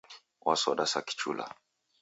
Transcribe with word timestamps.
Wasoda 0.47 0.85
sa 0.91 0.99
kichula. 1.07 1.45